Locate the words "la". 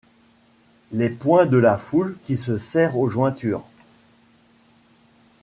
1.57-1.77